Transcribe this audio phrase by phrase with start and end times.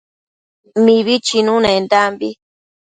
[0.83, 2.29] Mibi chinunendambi